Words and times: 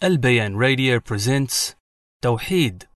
Al 0.00 0.18
Bayan 0.18 0.56
Radio 0.56 1.00
presents 1.00 1.74
Tawheed, 2.22 2.86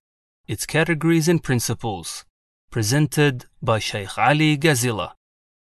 its 0.47 0.65
categories 0.65 1.27
and 1.27 1.43
principles, 1.43 2.25
presented 2.71 3.45
by 3.61 3.79
Sheikh 3.79 4.17
Ali 4.17 4.57
Gazila. 4.57 5.11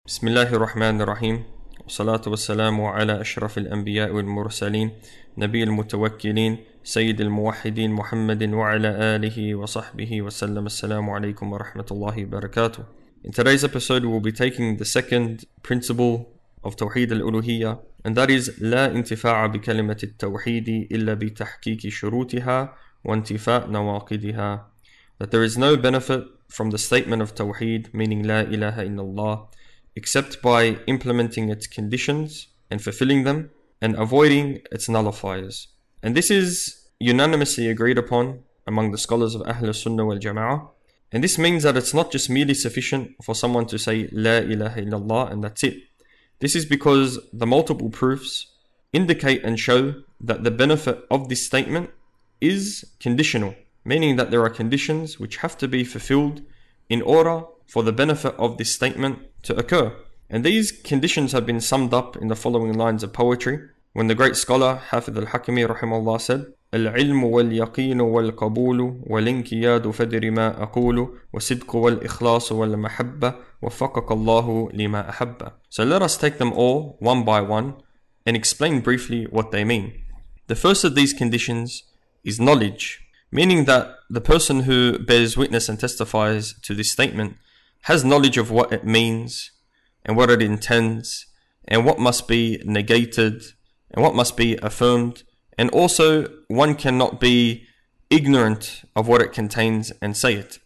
بسم 0.06 0.28
الله 0.28 0.54
الرحمن 0.54 1.00
الرحيم 1.00 1.44
والصلاة 1.82 2.22
والسلام 2.26 2.80
على 2.80 3.20
أشرف 3.20 3.58
الأنبياء 3.58 4.10
والمرسلين 4.10 4.90
نبي 5.38 5.62
المتوكلين 5.62 6.58
سيد 6.84 7.20
الموحدين 7.20 7.90
محمد 7.90 8.42
وعلى 8.52 8.88
آله 8.88 9.54
وصحبه 9.54 10.22
وسلم 10.22 10.66
السلام 10.66 11.10
عليكم 11.10 11.52
ورحمة 11.52 11.86
الله 11.90 12.24
وبركاته 12.24 12.84
In 13.24 13.32
today's 13.32 13.64
episode 13.64 14.04
we'll 14.04 14.20
be 14.20 14.32
taking 14.32 14.76
the 14.78 14.84
second 14.84 15.44
principle 15.62 16.32
of 16.64 16.76
Tawheed 16.76 17.12
al-Uluhiyya 17.12 17.78
and 18.04 18.16
that 18.16 18.30
is 18.30 18.60
لا 18.60 18.86
انتفاع 18.86 19.46
بكلمة 19.46 19.96
التوحيد 20.02 20.68
إلا 20.92 21.14
بتحقيق 21.14 21.88
شروطها 21.88 22.74
وانتفاء 23.04 23.70
نواقضها 23.70 24.66
that 25.22 25.30
there 25.30 25.44
is 25.44 25.58
no 25.58 25.76
benefit 25.76 26.24
from 26.48 26.70
the 26.70 26.78
statement 26.78 27.22
of 27.22 27.34
Tawheed 27.34 27.92
meaning 27.94 28.22
لا 28.22 28.40
إله 28.42 28.82
إلا 28.82 29.00
الله 29.00 29.48
except 29.96 30.40
by 30.42 30.78
implementing 30.86 31.48
its 31.50 31.66
conditions 31.66 32.48
and 32.70 32.82
fulfilling 32.82 33.24
them 33.24 33.50
and 33.80 33.96
avoiding 33.96 34.60
its 34.70 34.88
nullifiers. 34.88 35.66
And 36.02 36.14
this 36.14 36.30
is 36.30 36.88
unanimously 36.98 37.68
agreed 37.68 37.98
upon 37.98 38.40
among 38.66 38.92
the 38.92 38.98
scholars 38.98 39.34
of 39.34 39.42
Ahl 39.42 39.72
Sunnah 39.72 40.04
wal 40.04 40.18
Jama'ah. 40.18 40.68
And 41.12 41.24
this 41.24 41.38
means 41.38 41.64
that 41.64 41.76
it's 41.76 41.94
not 41.94 42.12
just 42.12 42.30
merely 42.30 42.54
sufficient 42.54 43.16
for 43.24 43.34
someone 43.34 43.66
to 43.66 43.78
say 43.78 44.08
La 44.12 44.38
ilaha 44.38 44.80
illallah 44.80 45.32
and 45.32 45.42
that's 45.42 45.64
it. 45.64 45.76
This 46.39 46.55
is 46.55 46.65
because 46.65 47.19
the 47.31 47.47
multiple 47.47 47.89
proofs 47.89 48.51
indicate 48.93 49.43
and 49.43 49.59
show 49.59 50.03
that 50.19 50.43
the 50.43 50.51
benefit 50.51 51.05
of 51.09 51.29
this 51.29 51.45
statement 51.45 51.89
is 52.41 52.85
conditional, 52.99 53.55
meaning 53.83 54.15
that 54.15 54.31
there 54.31 54.43
are 54.43 54.49
conditions 54.49 55.19
which 55.19 55.37
have 55.37 55.57
to 55.57 55.67
be 55.67 55.83
fulfilled 55.83 56.41
in 56.89 57.01
order 57.01 57.43
for 57.65 57.83
the 57.83 57.93
benefit 57.93 58.35
of 58.37 58.57
this 58.57 58.73
statement 58.73 59.19
to 59.43 59.55
occur. 59.55 59.95
And 60.29 60.43
these 60.43 60.71
conditions 60.71 61.31
have 61.31 61.45
been 61.45 61.61
summed 61.61 61.93
up 61.93 62.17
in 62.17 62.27
the 62.27 62.35
following 62.35 62.73
lines 62.73 63.03
of 63.03 63.13
poetry. 63.13 63.59
When 63.93 64.07
the 64.07 64.15
great 64.15 64.35
scholar 64.35 64.81
Hafid 64.89 65.17
al-Hakami 65.17 65.67
rahimahullah 65.67 66.19
said, 66.19 66.53
العلم 66.74 67.24
واليقين 67.24 68.00
والقبول 68.00 69.02
والانقياد 69.06 69.90
فدر 69.90 70.30
ما 70.30 70.62
أقول 70.62 71.18
وصدق 71.32 71.76
والإخلاص 71.76 72.52
والمحبة 72.52 73.34
وفقك 73.62 74.12
الله 74.12 74.70
لما 74.72 75.10
أحب. 75.10 75.52
So 75.68 75.84
let 75.84 76.02
us 76.02 76.16
take 76.16 76.38
them 76.38 76.52
all 76.52 76.96
one 77.00 77.24
by 77.24 77.40
one 77.40 77.74
and 78.26 78.36
explain 78.36 78.80
briefly 78.80 79.26
what 79.30 79.50
they 79.50 79.64
mean. 79.64 79.92
The 80.46 80.54
first 80.54 80.84
of 80.84 80.94
these 80.94 81.12
conditions 81.12 81.84
is 82.24 82.40
knowledge, 82.40 83.00
meaning 83.32 83.64
that 83.64 83.96
the 84.08 84.20
person 84.20 84.60
who 84.60 84.98
bears 84.98 85.36
witness 85.36 85.68
and 85.68 85.78
testifies 85.78 86.54
to 86.62 86.74
this 86.74 86.92
statement 86.92 87.36
has 87.82 88.04
knowledge 88.04 88.36
of 88.36 88.50
what 88.50 88.72
it 88.72 88.84
means 88.84 89.50
and 90.04 90.16
what 90.16 90.30
it 90.30 90.42
intends 90.42 91.26
and 91.66 91.84
what 91.84 91.98
must 91.98 92.28
be 92.28 92.62
negated 92.64 93.42
and 93.90 94.02
what 94.04 94.14
must 94.14 94.36
be 94.36 94.56
affirmed 94.56 95.22
and 95.58 95.70
also 95.70 96.26
one 96.48 96.74
cannot 96.74 97.20
be 97.20 97.66
ignorant 98.08 98.82
of 98.96 99.08
what 99.08 99.20
it 99.20 99.32
contains 99.32 99.92
and 100.02 100.16
say 100.16 100.34
it 100.34 100.58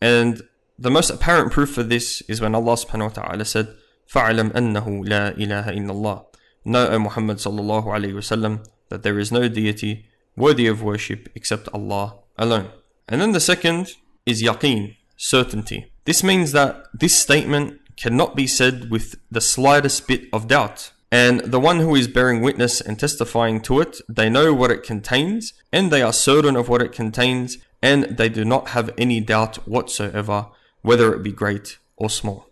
and 0.00 0.42
the 0.78 0.90
most 0.90 1.10
apparent 1.10 1.52
proof 1.52 1.72
for 1.72 1.82
this 1.82 2.20
is 2.28 2.40
when 2.40 2.54
Allah 2.54 2.74
subhanahu 2.74 3.16
wa 3.16 3.22
ta'ala 3.22 3.44
said 3.44 3.74
فَعْلَمْ 4.12 4.52
أَنَّهُ 4.52 4.86
لَا 5.08 5.36
إِلَهَ 5.36 5.66
إِلَّا 5.66 5.90
اللَّهِ 5.90 6.24
Know 6.64 6.88
O 6.88 6.98
Muhammad 6.98 7.38
sallallahu 7.38 7.86
alayhi 7.86 8.14
wasallam 8.14 8.66
that 8.88 9.02
there 9.02 9.18
is 9.18 9.32
no 9.32 9.48
deity 9.48 10.06
worthy 10.36 10.66
of 10.66 10.82
worship 10.82 11.28
except 11.34 11.68
Allah 11.72 12.18
alone 12.36 12.70
and 13.08 13.20
then 13.20 13.32
the 13.32 13.40
second 13.40 13.92
is 14.26 14.42
yaqeen 14.42 14.96
certainty 15.16 15.90
this 16.06 16.22
means 16.22 16.52
that 16.52 16.84
this 16.94 17.18
statement 17.18 17.80
cannot 17.96 18.36
be 18.36 18.46
said 18.46 18.90
with 18.90 19.16
the 19.30 19.40
slightest 19.40 20.06
bit 20.06 20.28
of 20.32 20.46
doubt. 20.46 20.92
And 21.10 21.40
the 21.40 21.60
one 21.60 21.80
who 21.80 21.94
is 21.94 22.08
bearing 22.08 22.40
witness 22.40 22.80
and 22.80 22.98
testifying 22.98 23.60
to 23.62 23.80
it, 23.80 24.00
they 24.08 24.28
know 24.28 24.52
what 24.52 24.70
it 24.70 24.82
contains, 24.82 25.52
and 25.72 25.90
they 25.90 26.02
are 26.02 26.12
certain 26.12 26.56
of 26.56 26.68
what 26.68 26.82
it 26.82 26.92
contains, 26.92 27.58
and 27.80 28.04
they 28.04 28.28
do 28.28 28.44
not 28.44 28.68
have 28.68 28.92
any 28.98 29.20
doubt 29.20 29.56
whatsoever, 29.68 30.46
whether 30.82 31.14
it 31.14 31.22
be 31.22 31.32
great 31.32 31.78
or 31.96 32.10
small. 32.10 32.48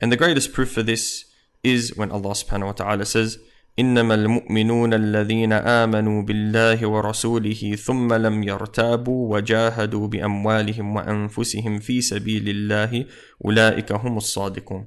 And 0.00 0.12
the 0.12 0.16
greatest 0.16 0.52
proof 0.52 0.72
for 0.72 0.82
this 0.82 1.24
is 1.64 1.96
when 1.96 2.12
Allah 2.12 2.30
subhanahu 2.30 2.66
wa 2.66 2.72
ta'ala 2.72 3.06
says, 3.06 3.38
إنما 3.78 4.14
المؤمنون 4.14 4.94
الذين 4.94 5.52
آمنوا 5.52 6.22
بالله 6.22 6.86
ورسوله 6.86 7.76
ثم 7.76 8.12
لم 8.14 8.42
يرتابوا 8.42 9.36
وجاهدوا 9.36 10.08
بأموالهم 10.08 10.96
وأنفسهم 10.96 11.78
في 11.78 12.00
سبيل 12.00 12.48
الله 12.48 13.04
أولئك 13.44 13.92
هم 13.92 14.16
الصادقون 14.16 14.86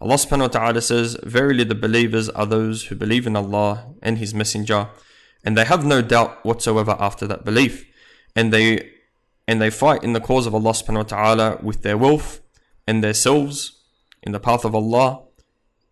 Allah 0.00 0.14
subhanahu 0.14 0.40
wa 0.40 0.46
ta'ala 0.48 0.80
says, 0.80 1.16
Verily 1.24 1.64
the 1.64 1.74
believers 1.74 2.28
are 2.28 2.46
those 2.46 2.84
who 2.84 2.94
believe 2.94 3.26
in 3.26 3.34
Allah 3.34 3.94
and 4.00 4.18
His 4.18 4.32
Messenger, 4.32 4.88
and 5.44 5.56
they 5.56 5.64
have 5.64 5.84
no 5.84 6.02
doubt 6.02 6.44
whatsoever 6.44 6.96
after 7.00 7.26
that 7.26 7.44
belief. 7.44 7.84
And 8.36 8.52
they 8.52 8.90
and 9.48 9.60
they 9.60 9.70
fight 9.70 10.04
in 10.04 10.12
the 10.12 10.20
cause 10.20 10.46
of 10.46 10.54
Allah 10.54 10.72
subhanahu 10.72 10.96
wa 10.96 11.02
ta'ala 11.02 11.58
with 11.62 11.82
their 11.82 11.96
wealth 11.96 12.40
and 12.86 13.02
their 13.02 13.14
selves 13.14 13.82
in 14.22 14.32
the 14.32 14.40
path 14.40 14.64
of 14.64 14.74
Allah, 14.74 15.22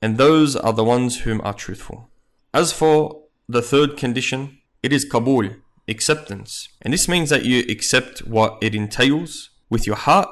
and 0.02 0.18
those 0.18 0.54
are 0.54 0.72
the 0.72 0.84
ones 0.84 1.20
whom 1.20 1.40
are 1.42 1.54
truthful. 1.54 2.10
As 2.52 2.72
for 2.72 3.22
the 3.48 3.62
third 3.62 3.96
condition, 3.96 4.58
it 4.82 4.92
is 4.92 5.04
kabul, 5.04 5.48
acceptance. 5.88 6.68
And 6.82 6.92
this 6.92 7.08
means 7.08 7.30
that 7.30 7.44
you 7.44 7.64
accept 7.68 8.20
what 8.20 8.58
it 8.60 8.74
entails 8.74 9.50
with 9.70 9.86
your 9.86 9.96
heart 9.96 10.28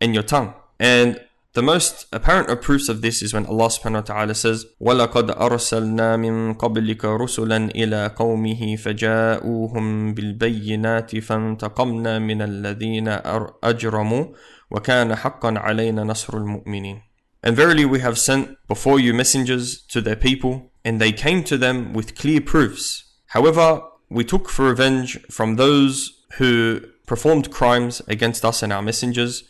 and 0.00 0.14
your 0.14 0.22
tongue. 0.22 0.54
And 0.78 1.20
the 1.57 1.63
most 1.63 2.05
apparent 2.13 2.49
of 2.51 2.61
proofs 2.61 2.87
of 2.87 3.01
this 3.01 3.23
is 3.23 3.33
when 3.33 3.47
Allah 3.47 3.69
subhanahu 3.69 3.93
wa 3.93 4.01
ta'ala 4.01 4.35
says, 4.35 4.67
وَلَقَدْ 4.79 5.35
أَرْسَلْنَا 5.35 6.19
مِن 6.19 6.55
قَبْلِكَ 6.55 7.01
رُسُلًا 7.01 7.73
إِلَى 7.73 8.15
قَوْمِهِ 8.15 8.79
فَجَاءُوهُم 8.79 10.13
بِالْبَيِّنَاتِ 10.13 11.17
فَانْتَقَمْنَا 11.17 12.19
مِنَ 12.19 12.41
الَّذِينَ 12.41 13.07
أَجْرَمُوا 13.63 14.25
وَكَانَ 14.71 15.15
حَقًّا 15.15 15.59
عَلَيْنَا 15.59 16.03
نَصْرُ 16.03 16.37
الْمُؤْمِنِينَ 16.37 17.01
And 17.41 17.55
verily 17.55 17.85
we 17.85 18.01
have 18.01 18.19
sent 18.19 18.55
before 18.67 18.99
you 18.99 19.15
messengers 19.15 19.81
to 19.87 19.99
their 19.99 20.15
people, 20.15 20.71
and 20.85 21.01
they 21.01 21.11
came 21.11 21.43
to 21.45 21.57
them 21.57 21.93
with 21.93 22.15
clear 22.15 22.39
proofs. 22.41 23.15
However, 23.29 23.81
we 24.09 24.23
took 24.23 24.47
for 24.47 24.65
revenge 24.65 25.19
from 25.31 25.55
those 25.55 26.23
who 26.37 26.81
performed 27.07 27.51
crimes 27.51 28.01
against 28.07 28.45
us 28.45 28.61
and 28.61 28.71
our 28.71 28.83
messengers, 28.83 29.43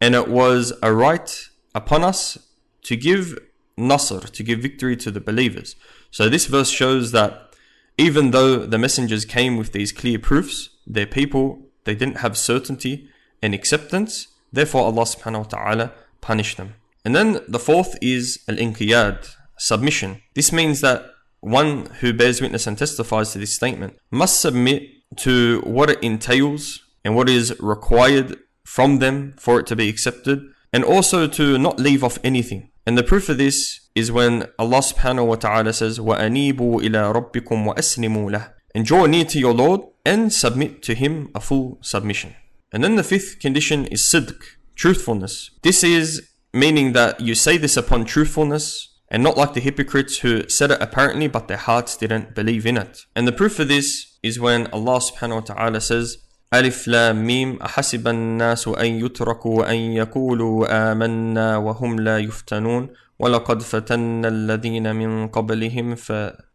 and 0.00 0.14
it 0.14 0.28
was 0.28 0.72
a 0.82 0.92
right 0.92 1.48
upon 1.74 2.02
us 2.04 2.38
to 2.82 2.96
give 2.96 3.38
nasr, 3.76 4.20
to 4.20 4.42
give 4.42 4.60
victory 4.60 4.96
to 4.96 5.10
the 5.10 5.20
believers. 5.20 5.76
So 6.10 6.28
this 6.28 6.46
verse 6.46 6.70
shows 6.70 7.12
that 7.12 7.54
even 7.98 8.30
though 8.30 8.64
the 8.66 8.78
messengers 8.78 9.24
came 9.24 9.56
with 9.56 9.72
these 9.72 9.92
clear 9.92 10.18
proofs, 10.18 10.70
their 10.86 11.06
people 11.06 11.66
they 11.84 11.94
didn't 11.94 12.18
have 12.18 12.36
certainty 12.36 13.08
and 13.42 13.54
acceptance, 13.54 14.28
therefore 14.52 14.82
Allah 14.82 15.02
subhanahu 15.02 15.38
wa 15.38 15.44
ta'ala 15.44 15.92
punished 16.20 16.56
them. 16.56 16.74
And 17.04 17.16
then 17.16 17.40
the 17.48 17.58
fourth 17.58 17.96
is 18.02 18.40
al-inqiyad, 18.48 19.34
submission. 19.56 20.22
This 20.34 20.52
means 20.52 20.82
that 20.82 21.06
one 21.40 21.86
who 22.00 22.12
bears 22.12 22.40
witness 22.40 22.66
and 22.66 22.76
testifies 22.76 23.32
to 23.32 23.38
this 23.38 23.54
statement 23.54 23.98
must 24.10 24.40
submit 24.40 24.82
to 25.16 25.60
what 25.62 25.90
it 25.90 26.02
entails 26.02 26.84
and 27.04 27.16
what 27.16 27.28
is 27.28 27.58
required 27.60 28.38
from 28.69 28.99
them 28.99 29.33
for 29.37 29.59
it 29.59 29.67
to 29.67 29.75
be 29.75 29.89
accepted, 29.89 30.41
and 30.73 30.83
also 30.83 31.27
to 31.27 31.57
not 31.57 31.79
leave 31.79 32.03
off 32.03 32.17
anything. 32.23 32.71
And 32.85 32.97
the 32.97 33.03
proof 33.03 33.29
of 33.29 33.37
this 33.37 33.89
is 33.95 34.11
when 34.11 34.47
Allah 34.59 34.79
subhanahu 34.79 35.27
wa 35.27 35.35
ta'ala 35.35 35.73
says, 35.73 35.99
وَأَنِيبُوا 35.99 36.81
إِلَىٰ 36.81 37.13
رَبِّكُمْ 37.13 37.73
وَأَسْلِمُوا 37.73 38.31
لَهُ 38.31 38.53
And 38.75 38.85
draw 38.85 39.05
near 39.05 39.25
to 39.25 39.39
your 39.39 39.53
Lord 39.53 39.81
and 40.05 40.31
submit 40.31 40.83
to 40.83 40.93
Him 40.93 41.31
a 41.33 41.39
full 41.39 41.79
submission. 41.81 42.35
And 42.71 42.83
then 42.83 42.95
the 42.95 43.03
fifth 43.03 43.39
condition 43.39 43.85
is 43.85 44.01
sidq, 44.01 44.35
truthfulness. 44.75 45.51
This 45.63 45.83
is 45.83 46.29
meaning 46.53 46.93
that 46.93 47.21
you 47.21 47.35
say 47.35 47.57
this 47.57 47.77
upon 47.77 48.05
truthfulness 48.05 48.95
and 49.09 49.23
not 49.23 49.37
like 49.37 49.53
the 49.53 49.61
hypocrites 49.61 50.19
who 50.19 50.47
said 50.49 50.71
it 50.71 50.81
apparently 50.81 51.27
but 51.27 51.47
their 51.47 51.57
hearts 51.57 51.95
didn't 51.95 52.35
believe 52.35 52.65
in 52.65 52.77
it. 52.77 53.05
And 53.15 53.27
the 53.27 53.31
proof 53.31 53.59
of 53.59 53.67
this 53.67 54.17
is 54.21 54.39
when 54.39 54.67
Allah 54.67 54.99
subhanahu 54.99 55.35
wa 55.35 55.55
ta'ala 55.55 55.81
says, 55.81 56.17
ألف 56.54 56.88
لام 56.88 57.26
ميم 57.26 57.58
أحسب 57.62 58.08
الناس 58.08 58.68
أن 58.68 58.86
يتركوا 58.86 59.70
أن 59.70 59.76
يقولوا 59.76 60.92
آمنا 60.92 61.56
وهم 61.56 62.00
لا 62.00 62.18
يفتنون 62.18 62.88
ولقد 63.18 63.62
فتنا 63.62 64.28
الذين 64.28 64.96
من 64.96 65.28
قبلهم 65.28 65.94
ف 65.94 66.12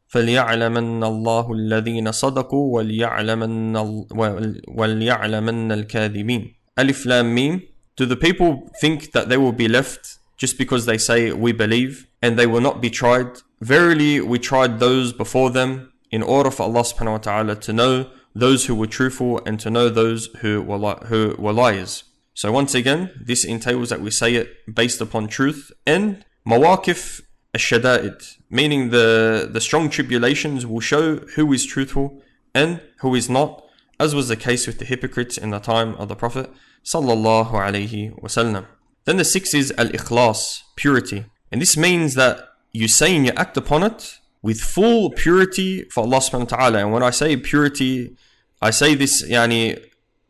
فليعلمن 0.07 1.03
الله 1.03 1.53
الذين 1.53 2.11
صدقوا 2.11 2.75
وليعلمن 2.75 3.75
وليعلمن 4.67 5.71
الكاذبين 5.71 6.53
ألف 6.79 7.05
لام 7.05 7.35
ميم 7.35 7.61
Do 7.97 8.05
the 8.05 8.17
people 8.17 8.69
think 8.81 9.13
that 9.13 9.29
they 9.29 9.37
will 9.37 9.53
be 9.53 9.69
left 9.69 10.17
just 10.35 10.57
because 10.57 10.85
they 10.85 10.97
say 10.97 11.31
we 11.31 11.53
believe 11.53 12.07
and 12.21 12.37
they 12.37 12.45
will 12.45 12.59
not 12.59 12.81
be 12.81 12.89
tried? 12.89 13.31
Verily 13.61 14.19
we 14.19 14.39
tried 14.39 14.79
those 14.79 15.13
before 15.13 15.49
them 15.51 15.93
in 16.11 16.21
order 16.21 16.51
for 16.51 16.63
Allah 16.63 16.83
subhanahu 16.83 17.17
wa 17.17 17.23
ta'ala 17.29 17.55
to 17.55 17.71
know 17.71 18.07
those 18.35 18.65
who 18.65 18.75
were 18.75 18.85
truthful 18.87 19.41
and 19.45 19.59
to 19.61 19.69
know 19.69 19.89
those 19.89 20.27
who 20.41 20.61
were, 20.61 20.77
li- 20.77 21.05
who 21.07 21.35
were 21.39 21.53
liars. 21.53 22.03
So 22.33 22.51
once 22.51 22.75
again, 22.75 23.11
this 23.19 23.45
entails 23.45 23.89
that 23.89 24.01
we 24.01 24.11
say 24.11 24.35
it 24.35 24.75
based 24.75 24.99
upon 24.99 25.29
truth 25.29 25.71
and 25.87 26.25
mawakif 26.45 27.21
ash-shada'id, 27.53 28.35
meaning 28.49 28.89
the, 28.89 29.49
the 29.49 29.61
strong 29.61 29.89
tribulations 29.89 30.65
will 30.65 30.81
show 30.81 31.17
who 31.35 31.51
is 31.53 31.65
truthful 31.65 32.21
and 32.53 32.81
who 32.99 33.15
is 33.15 33.29
not, 33.29 33.63
as 33.99 34.13
was 34.13 34.27
the 34.27 34.35
case 34.35 34.67
with 34.67 34.79
the 34.79 34.85
hypocrites 34.85 35.37
in 35.37 35.51
the 35.51 35.59
time 35.59 35.95
of 35.95 36.09
the 36.09 36.15
Prophet 36.15 36.51
sallallahu 36.83 37.51
alaihi 37.51 38.19
wasallam. 38.21 38.65
Then 39.05 39.15
the 39.15 39.23
sixth 39.23 39.55
is 39.55 39.73
al-ikhlas, 39.77 40.59
purity. 40.75 41.25
And 41.51 41.61
this 41.61 41.77
means 41.77 42.15
that 42.15 42.39
you 42.73 42.89
say 42.89 43.15
and 43.15 43.25
you 43.25 43.31
act 43.37 43.55
upon 43.55 43.83
it 43.83 44.19
with 44.45 44.59
full 44.61 45.09
purity 45.09 45.69
for 45.93 46.01
Allah 46.05 46.21
subhanahu 46.25 46.51
wa 46.51 46.57
ta'ala. 46.57 46.77
And 46.83 46.91
when 46.93 47.01
I 47.01 47.09
say 47.09 47.35
purity, 47.35 48.15
I 48.61 48.69
say 48.69 48.93
this 48.93 49.23
yani 49.35 49.61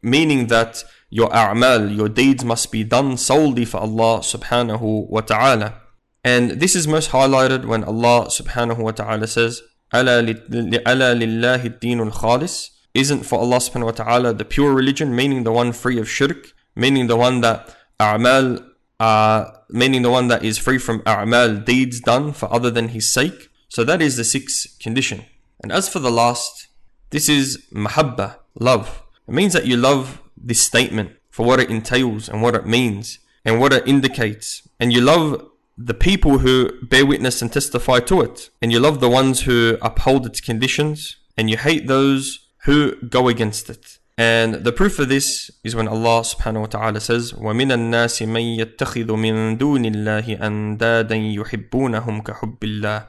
meaning 0.01 0.47
that 0.47 0.83
your 1.09 1.29
a'mal, 1.29 1.93
your 1.93 2.07
deeds 2.07 2.45
must 2.45 2.71
be 2.71 2.85
done 2.85 3.17
solely 3.17 3.65
for 3.65 3.79
Allah 3.87 4.19
subhanahu 4.19 5.09
wa 5.09 5.19
ta'ala. 5.19 5.81
And 6.23 6.51
this 6.63 6.77
is 6.79 6.87
most 6.87 7.11
highlighted 7.11 7.65
when 7.65 7.83
Allah 7.83 8.27
subhanahu 8.27 8.77
wa 8.77 8.91
ta'ala 8.91 9.27
says, 9.27 9.61
Ala 9.93 10.23
lillahi 10.23 11.77
dinul 11.83 12.13
khalis. 12.13 12.69
Isn't 12.93 13.23
for 13.25 13.39
Allah 13.39 13.57
subhanahu 13.57 13.91
wa 13.91 13.97
ta'ala 14.03 14.33
the 14.33 14.45
pure 14.45 14.73
religion, 14.73 15.13
meaning 15.13 15.43
the 15.43 15.51
one 15.51 15.73
free 15.73 15.99
of 15.99 16.09
shirk, 16.09 16.53
meaning 16.73 17.07
the 17.07 17.17
one 17.17 17.41
that 17.41 17.75
a'mal, 17.99 18.65
uh, 19.01 19.51
meaning 19.69 20.03
the 20.03 20.09
one 20.09 20.29
that 20.29 20.45
is 20.45 20.57
free 20.57 20.77
from 20.77 21.01
a'mal, 21.01 21.65
deeds 21.65 21.99
done 21.99 22.31
for 22.31 22.47
other 22.53 22.71
than 22.71 22.87
his 22.95 23.11
sake. 23.11 23.49
So 23.74 23.84
that 23.84 24.02
is 24.02 24.16
the 24.16 24.24
sixth 24.24 24.78
condition. 24.80 25.24
And 25.62 25.70
as 25.70 25.88
for 25.88 25.98
the 25.98 26.10
last, 26.10 26.68
this 27.10 27.28
is 27.28 27.66
mahabba, 27.72 28.36
love. 28.58 29.02
It 29.28 29.34
means 29.34 29.52
that 29.52 29.66
you 29.66 29.76
love 29.76 30.20
this 30.36 30.60
statement 30.60 31.12
for 31.30 31.46
what 31.46 31.60
it 31.60 31.70
entails 31.70 32.28
and 32.28 32.42
what 32.42 32.54
it 32.54 32.66
means 32.66 33.18
and 33.44 33.60
what 33.60 33.72
it 33.72 33.86
indicates. 33.86 34.66
And 34.78 34.92
you 34.92 35.00
love 35.00 35.46
the 35.78 35.94
people 35.94 36.38
who 36.38 36.72
bear 36.82 37.06
witness 37.06 37.40
and 37.40 37.52
testify 37.52 38.00
to 38.00 38.20
it. 38.22 38.50
And 38.60 38.72
you 38.72 38.80
love 38.80 39.00
the 39.00 39.08
ones 39.08 39.42
who 39.42 39.78
uphold 39.80 40.26
its 40.26 40.40
conditions. 40.40 41.16
And 41.36 41.48
you 41.48 41.56
hate 41.56 41.86
those 41.86 42.40
who 42.64 42.96
go 42.96 43.28
against 43.28 43.70
it. 43.70 43.98
And 44.18 44.64
the 44.66 44.72
proof 44.72 44.98
of 44.98 45.08
this 45.08 45.50
is 45.64 45.74
when 45.74 45.88
Allah 45.88 46.20
subhanahu 46.20 46.60
wa 46.60 46.66
ta'ala 46.66 47.00
says, 47.00 47.32
وَمِنَ 47.32 47.72
النَّاسِ 47.72 48.26
مَن 48.28 48.58
يَتَّخِذُ 48.58 49.06
مِن 49.06 49.56
دُونِ 49.56 49.86
اللَّهِ 49.86 50.38
أَندَادًا 50.38 51.16
يُحِبُّونَهُمْ 51.36 52.22
كَحُبِّ 52.22 52.58
اللَّهِ 52.60 53.06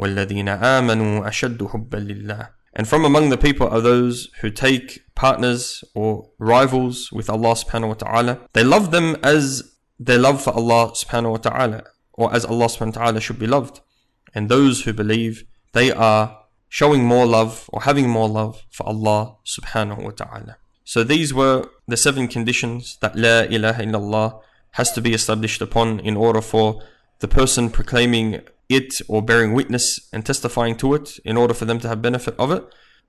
وَالَّذِينَ 0.00 0.60
آمَنُوا 0.60 1.26
أَشَدُّ 1.26 1.70
حُبًّا 1.70 1.88
لِلَّهِ 1.88 2.48
And 2.74 2.88
from 2.88 3.04
among 3.04 3.28
the 3.30 3.38
people 3.38 3.68
are 3.68 3.80
those 3.80 4.28
who 4.40 4.50
take 4.50 5.04
partners 5.14 5.84
or 5.94 6.30
rivals 6.38 7.12
with 7.12 7.30
Allah 7.30 7.54
subhanahu 7.54 7.88
wa 7.88 7.94
ta'ala. 7.94 8.40
They 8.52 8.64
love 8.64 8.90
them 8.90 9.16
as 9.22 9.74
their 9.98 10.18
love 10.18 10.42
for 10.42 10.52
Allah 10.52 10.90
subhanahu 10.92 11.30
wa 11.30 11.36
ta'ala, 11.36 11.84
or 12.14 12.34
as 12.34 12.44
Allah 12.44 12.66
subhanahu 12.66 12.96
wa 12.96 13.04
ta'ala 13.04 13.20
should 13.20 13.38
be 13.38 13.46
loved. 13.46 13.80
And 14.34 14.48
those 14.48 14.82
who 14.82 14.92
believe, 14.92 15.44
they 15.72 15.92
are 15.92 16.38
showing 16.68 17.04
more 17.04 17.24
love 17.24 17.70
or 17.72 17.82
having 17.82 18.08
more 18.08 18.28
love 18.28 18.64
for 18.70 18.84
Allah 18.88 19.36
subhanahu 19.46 20.02
wa 20.02 20.10
ta'ala. 20.10 20.56
So 20.84 21.04
these 21.04 21.32
were 21.32 21.68
the 21.86 21.96
seven 21.96 22.26
conditions 22.26 22.98
that 23.00 23.16
La 23.16 23.42
ilaha 23.42 23.82
illallah 23.82 24.40
has 24.72 24.90
to 24.92 25.00
be 25.00 25.14
established 25.14 25.62
upon 25.62 26.00
in 26.00 26.16
order 26.16 26.40
for 26.40 26.82
the 27.20 27.28
person 27.28 27.70
proclaiming 27.70 28.40
it 28.69 29.01
or 29.07 29.21
bearing 29.21 29.53
witness 29.53 29.99
and 30.13 30.25
testifying 30.25 30.75
to 30.77 30.93
it 30.93 31.19
in 31.25 31.35
order 31.35 31.53
for 31.53 31.65
them 31.65 31.79
to 31.79 31.87
have 31.87 32.01
benefit 32.01 32.35
of 32.37 32.51
it 32.51 32.63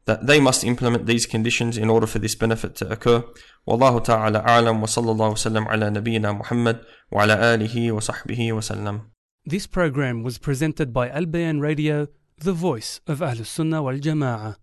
that 0.07 0.27
they 0.27 0.41
must 0.41 0.65
implement 0.65 1.07
these 1.07 1.27
conditions 1.27 1.77
in 1.77 1.91
order 1.91 2.07
for 2.07 2.19
this 2.19 2.35
benefit 2.35 2.75
to 2.77 2.91
occur. 2.91 3.23
Wallahu 3.67 4.03
ta'ala 4.03 4.43
a'lam 4.43 4.81
wa 4.81 4.87
sallallahu 4.87 5.37
sallam 5.37 5.67
ala 5.71 5.91
nabiyyina 5.91 6.37
Muhammad 6.37 6.81
wa 7.11 7.23
ala 7.23 7.37
alihi 7.37 7.93
wa 7.93 8.01
sahbihi 8.01 8.53
wa 8.53 8.61
sallam. 8.61 9.03
This 9.45 9.67
program 9.67 10.23
was 10.23 10.39
presented 10.39 10.93
by 10.93 11.11
Al 11.11 11.27
Bayan 11.27 11.61
Radio, 11.61 12.09
the 12.39 12.53
voice 12.53 13.01
of 13.07 13.21
Ahlus 13.21 13.47
Sunnah 13.47 13.83
wal 13.83 13.99
Jama'ah. 13.99 14.57